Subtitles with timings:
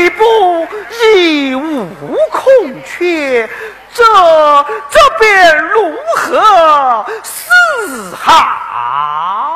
[0.00, 0.66] 吕布
[1.04, 3.46] 已无空缺，
[3.92, 4.02] 这
[4.88, 9.49] 这便如何是好？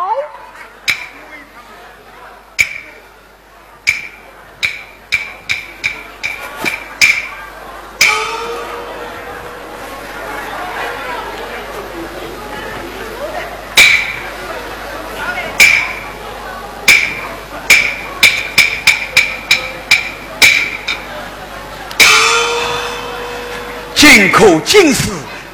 [24.06, 25.10] 今可今是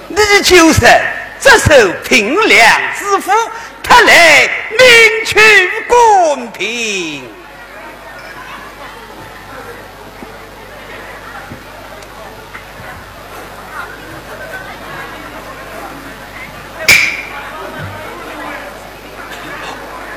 [0.08, 0.80] 你就是
[1.40, 3.30] 这首平凉之夫，
[3.80, 5.38] 他来领取
[5.86, 7.22] 公平。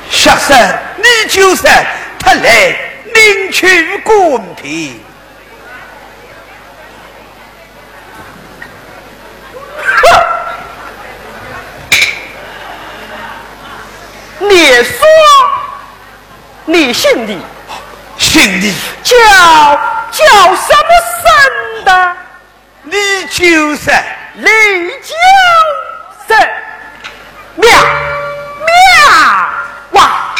[0.10, 1.68] 学生，你就是
[2.18, 2.76] 他来
[3.14, 5.03] 领取公平。
[14.40, 15.06] 你说
[16.66, 17.38] 你姓李，
[18.18, 18.74] 姓李，
[19.04, 19.16] 叫
[20.12, 20.90] 叫什么
[21.22, 22.16] 生的？
[22.84, 23.94] 李九生，
[24.36, 24.50] 李
[25.02, 25.14] 九
[26.28, 26.38] 生，
[27.56, 27.70] 妙
[28.60, 28.66] 妙
[29.92, 30.34] 哇！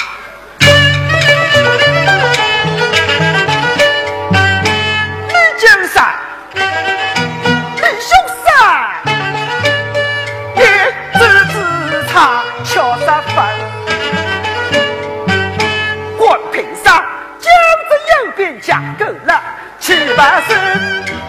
[18.62, 19.42] 讲够了，
[19.80, 20.50] 岂不是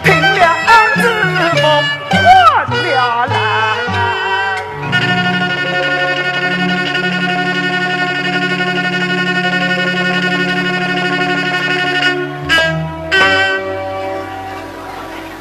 [0.03, 0.55] 凭良
[0.95, 1.03] 之
[1.61, 2.17] 梦换
[2.69, 3.33] 了来？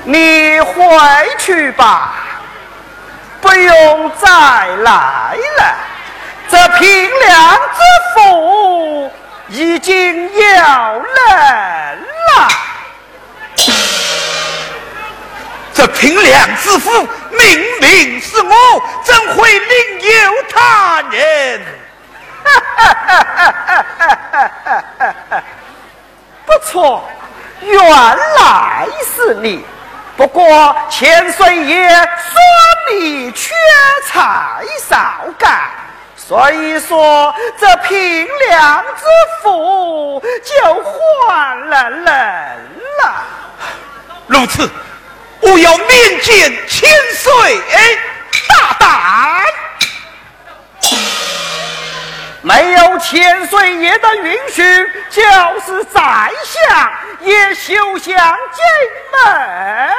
[0.07, 0.75] 你回
[1.39, 2.13] 去吧，
[3.41, 5.75] 不用再来了。
[6.47, 7.81] 这平凉之
[8.15, 9.11] 福。
[9.55, 11.07] 已经有人
[12.01, 12.49] 了，
[15.73, 16.91] 这平凉之夫
[17.31, 18.53] 明明是我，
[19.05, 21.61] 怎会另有他人？
[26.45, 27.09] 不错，
[27.61, 29.65] 原来是你。
[30.17, 32.03] 不过千岁爷说
[32.93, 33.55] 你缺
[34.05, 35.71] 财少干。
[36.27, 39.05] 所以说，这平凉之
[39.43, 43.15] 福就换了人了。
[44.27, 44.71] 如此，
[45.41, 47.61] 我要面见千岁
[48.49, 49.45] 大胆。
[52.41, 54.63] 没有千岁爷的允许，
[55.11, 55.23] 就
[55.61, 58.65] 是宰相也休想进
[59.13, 59.95] 门。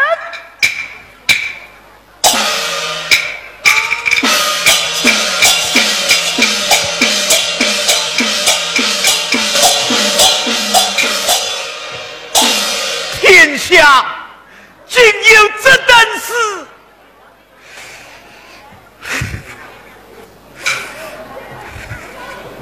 [13.75, 14.06] 下
[14.88, 16.31] 竟有这等事！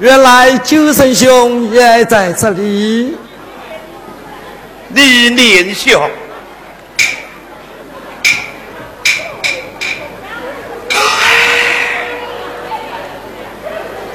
[0.00, 3.16] 原来九神兄也在这里。
[4.88, 6.10] 李连兄，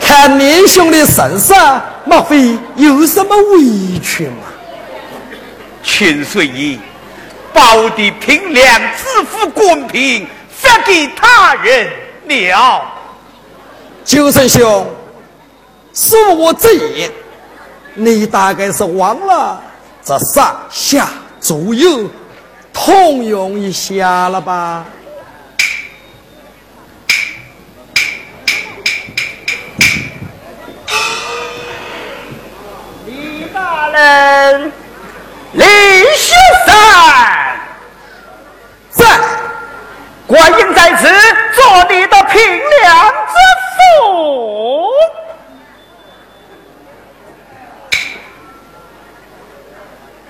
[0.01, 1.55] 看连兄的神色，
[2.05, 4.43] 莫非有什么委屈吗？
[5.83, 6.77] 千岁爷，
[7.53, 11.91] 保的平凉自负公平，发给他人
[12.27, 12.86] 了。
[14.06, 14.88] 九神兄，
[15.94, 17.12] 恕我直言，
[17.94, 19.62] 你大概是忘了
[20.03, 22.10] 这上下左右
[22.74, 24.86] 通用一下了吧？
[33.06, 34.72] 李大人。
[35.53, 36.38] 李先
[36.68, 37.08] 生。
[40.29, 41.07] 我应在此
[41.55, 42.39] 做你的平
[42.81, 43.33] 凉之
[43.75, 44.91] 父。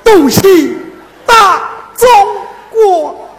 [0.06, 0.78] 东西
[1.26, 2.10] 大中
[2.70, 3.30] 国。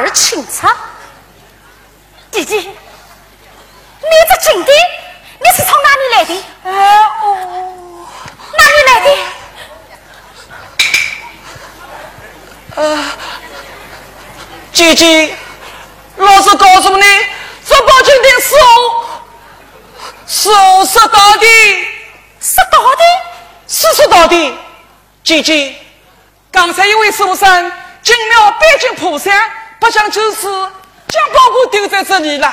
[0.00, 0.68] 儿清澈，
[2.30, 2.66] 姐姐，你
[4.28, 4.74] 这金顶，
[5.40, 6.44] 你是从哪里来的？
[6.64, 6.70] 哎
[7.22, 8.06] 哦，
[8.58, 9.08] 哪里来的？
[12.76, 13.04] 呃，
[14.72, 15.36] 姐姐，
[16.16, 17.04] 老师告诉你，
[17.66, 19.20] 这宝金顶是我，
[20.26, 21.46] 是我拾到的，
[22.40, 23.02] 拾到的，
[23.68, 24.58] 是拾到的。
[25.22, 25.76] 姐姐，
[26.50, 29.30] 刚才一位书生进庙拜见菩萨，
[29.84, 30.46] 不想就是
[31.08, 32.50] 将包裹丢在这里了。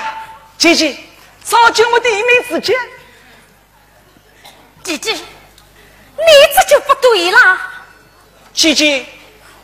[0.57, 0.97] 姐姐，
[1.45, 2.77] 找进我的一面之间。
[4.83, 7.57] 姐姐，你这就不对了。
[8.53, 9.05] 姐姐，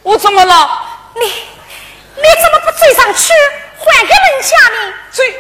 [0.01, 0.87] 我怎么了？
[1.15, 3.33] 你你怎么不追上去
[3.77, 4.93] 还给人家呢？
[5.11, 5.35] 追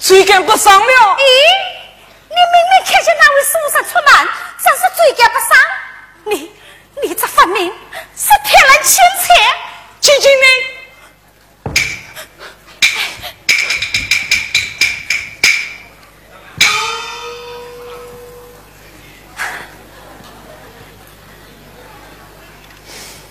[0.00, 0.86] 追赶不上了。
[0.86, 1.20] 咦，
[2.30, 4.28] 你明明看见那位书生出门，
[4.64, 5.58] 真是追赶不上。
[6.24, 6.50] 你
[7.02, 7.66] 你这分明
[8.16, 9.34] 是骗人钱财。
[10.00, 10.75] 姐姐呢？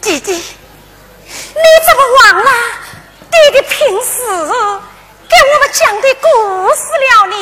[0.02, 0.42] 姐姐，你
[1.88, 2.52] 怎么忘了
[3.32, 4.14] 爹爹平时
[5.28, 6.28] 给我们讲的故
[6.76, 7.36] 事了呢？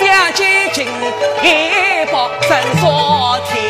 [0.00, 0.86] 将金金
[1.42, 3.61] 一把，真说天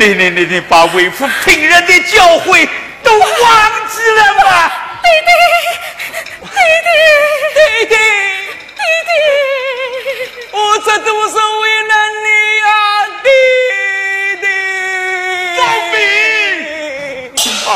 [0.00, 2.66] 你你你你把为父平人的教诲
[3.02, 3.28] 都忘
[3.86, 4.72] 记了吗？
[5.02, 5.30] 弟弟，
[6.40, 6.88] 弟弟，
[7.54, 7.94] 弟弟，
[8.76, 9.12] 弟弟，
[10.52, 11.92] 我这都是为了
[12.24, 12.26] 你
[12.60, 12.66] 呀，
[13.22, 13.28] 弟
[14.40, 14.46] 弟。
[15.58, 15.60] 放
[15.92, 15.94] 兵！
[17.68, 17.70] 啊！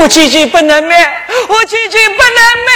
[0.00, 2.24] 我姐姐不能买，我姐姐不能
[2.66, 2.72] 买。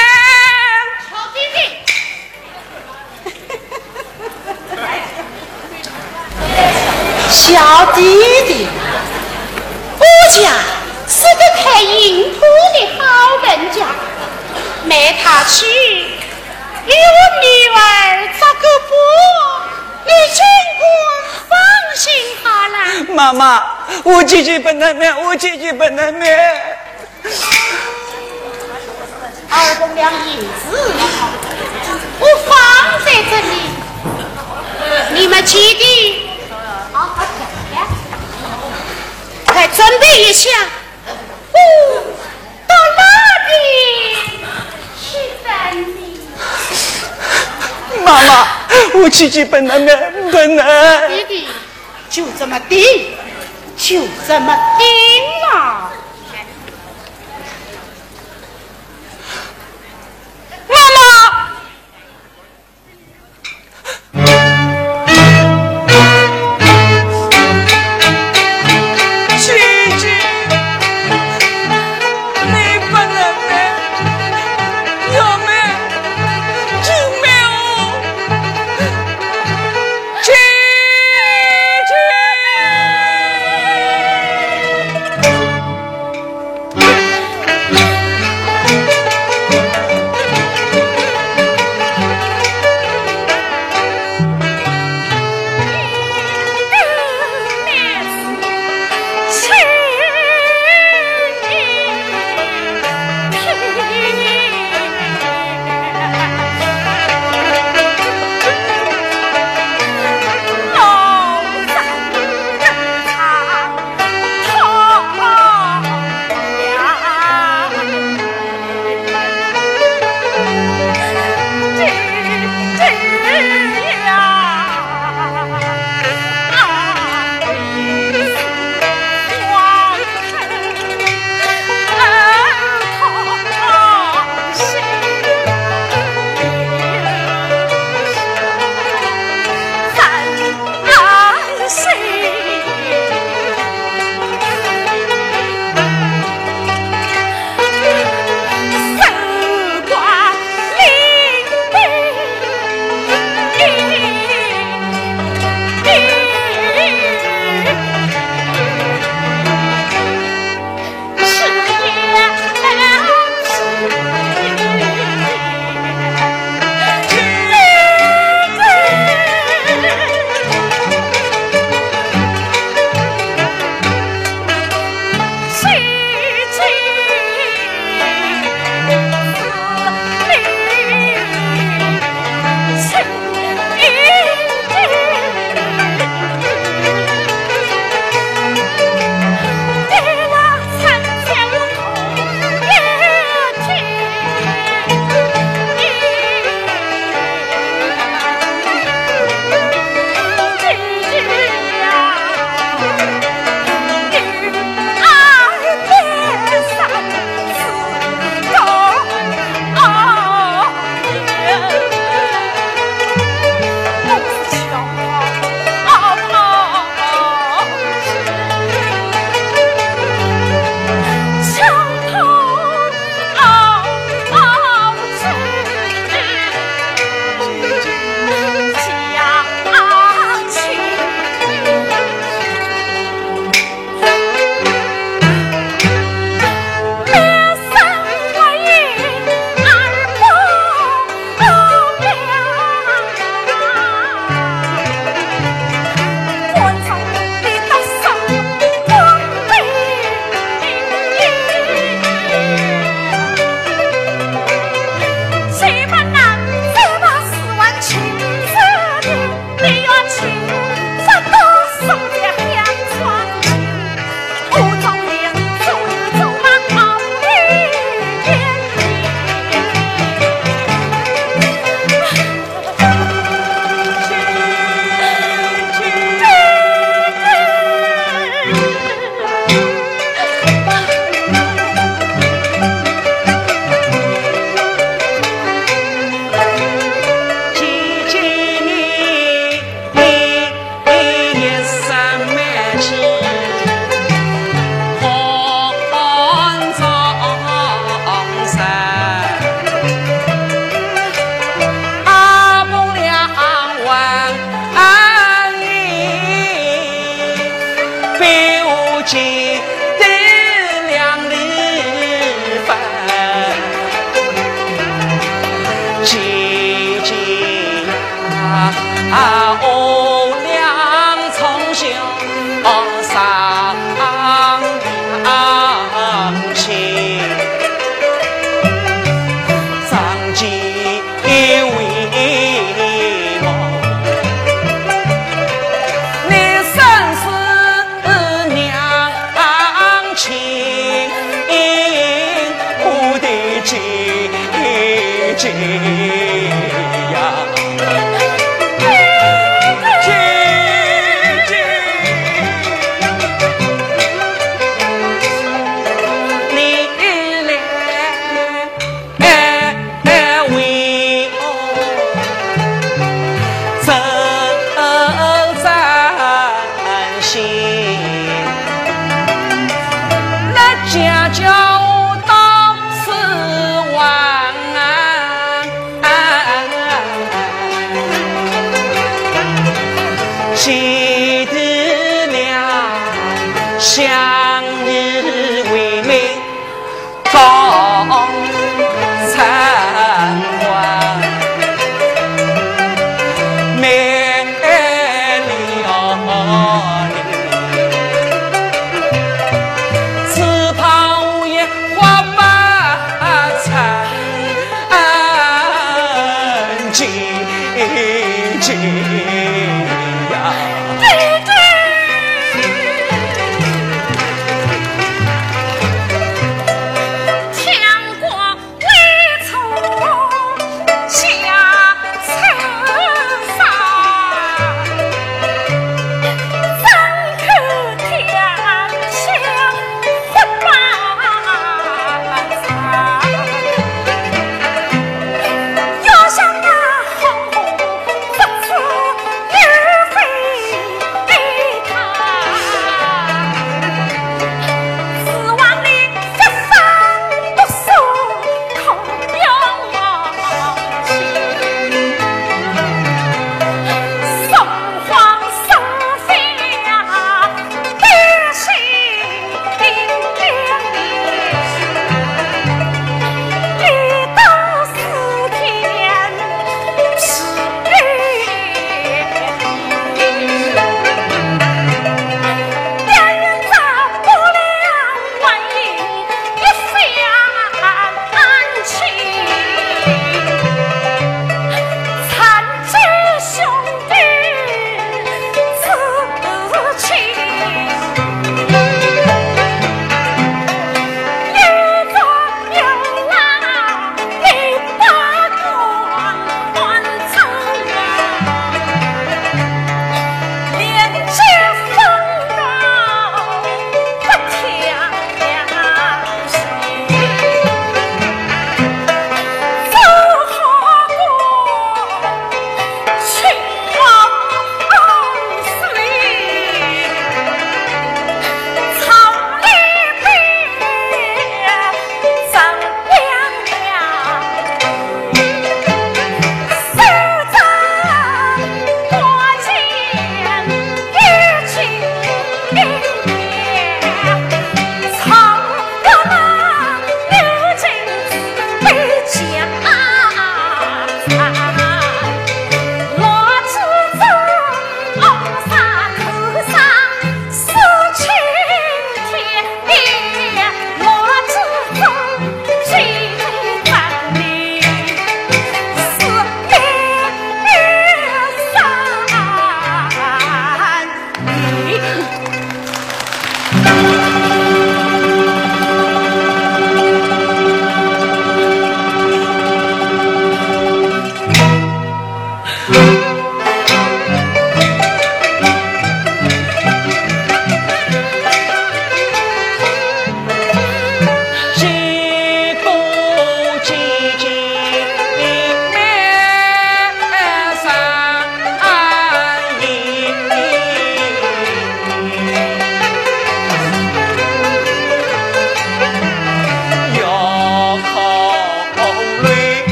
[7.31, 8.01] 小弟
[8.47, 8.67] 弟，
[9.99, 10.51] 我家
[11.09, 12.41] 是个开银铺
[12.75, 13.87] 的好人家，
[14.85, 16.93] 卖他去与我
[17.43, 17.79] 女儿
[18.41, 18.91] 扎个布，
[20.05, 20.41] 你尽
[20.79, 20.83] 管
[21.49, 21.53] 放
[21.97, 22.03] 心
[22.43, 22.75] 好了。
[23.15, 23.63] 妈妈，
[24.05, 26.70] 我姐姐不能卖，我姐姐不能卖。
[29.51, 30.47] 二百两银子，
[32.21, 32.55] 我放
[33.05, 33.53] 在这里，
[35.15, 35.83] 你们记得。
[39.47, 40.49] 快准备一下，
[41.53, 41.57] 哦，
[42.69, 43.05] 到那
[43.49, 43.51] 边
[44.97, 45.09] 去
[45.45, 45.51] 等
[45.97, 45.99] 你。
[48.05, 48.31] 妈妈，
[48.95, 51.09] 我姐姐不能的，不能。
[51.09, 51.49] 弟弟，
[52.09, 52.81] 就这么定，
[53.77, 54.87] 就这么定
[61.31, 61.60] up.